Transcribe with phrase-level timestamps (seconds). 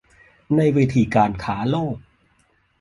[0.55, 1.97] ในเวทีการค้าโลก